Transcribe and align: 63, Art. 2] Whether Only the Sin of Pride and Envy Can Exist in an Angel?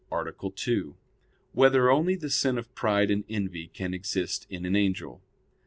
63, 0.09 0.17
Art. 0.49 0.55
2] 0.55 0.95
Whether 1.51 1.91
Only 1.91 2.15
the 2.15 2.31
Sin 2.31 2.57
of 2.57 2.73
Pride 2.73 3.11
and 3.11 3.23
Envy 3.29 3.67
Can 3.67 3.93
Exist 3.93 4.47
in 4.49 4.65
an 4.65 4.75
Angel? 4.75 5.21